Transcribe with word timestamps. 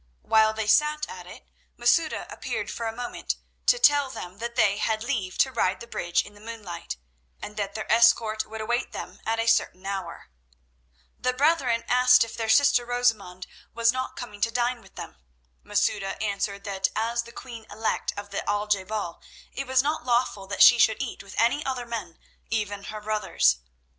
While 0.23 0.51
they 0.51 0.65
sat 0.65 1.07
at 1.07 1.27
it 1.27 1.47
Masouda 1.77 2.25
appeared 2.33 2.71
for 2.71 2.87
a 2.87 2.91
moment 2.95 3.35
to 3.67 3.77
tell 3.77 4.09
them 4.09 4.39
that 4.39 4.55
they 4.55 4.79
had 4.79 5.03
leave 5.03 5.37
to 5.37 5.51
ride 5.51 5.79
the 5.79 5.85
bridge 5.85 6.23
in 6.25 6.33
the 6.33 6.41
moonlight, 6.41 6.97
and 7.39 7.55
that 7.57 7.75
their 7.75 7.85
escort 7.91 8.43
would 8.47 8.61
await 8.61 8.93
them 8.93 9.21
at 9.27 9.37
a 9.39 9.45
certain 9.45 9.85
hour. 9.85 10.31
The 11.19 11.33
brethren 11.33 11.83
asked 11.87 12.23
if 12.23 12.35
their 12.35 12.49
sister 12.49 12.83
Rosamund 12.83 13.45
was 13.75 13.91
not 13.91 14.15
coming 14.17 14.41
to 14.41 14.49
dine 14.49 14.81
with 14.81 14.95
them. 14.95 15.17
Masouda 15.63 16.19
answered 16.19 16.63
that 16.63 16.87
as 16.95 17.21
the 17.21 17.31
queen 17.31 17.67
elect 17.69 18.11
of 18.17 18.31
the 18.31 18.43
Al 18.49 18.65
je 18.65 18.83
bal 18.83 19.21
it 19.53 19.67
was 19.67 19.83
not 19.83 20.03
lawful 20.03 20.47
that 20.47 20.63
she 20.63 20.79
should 20.79 20.99
eat 20.99 21.21
with 21.21 21.35
any 21.39 21.63
other 21.63 21.85
men, 21.85 22.17
even 22.49 22.85
her 22.85 23.01
brothers. 23.01 23.59